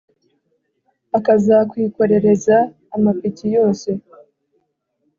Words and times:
Akazakwikorereza 1.17 2.57
amapiki 2.95 3.45
yose 3.55 3.89